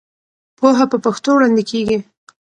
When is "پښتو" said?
1.05-1.29